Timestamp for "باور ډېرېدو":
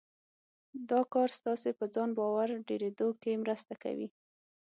2.17-3.07